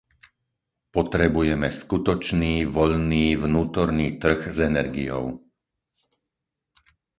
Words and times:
Potrebujeme 0.95 1.69
skutočný 1.79 2.55
voľný 2.77 3.27
vnútorný 3.45 4.07
trh 4.21 4.39
s 4.49 4.57
energiou. 4.71 5.25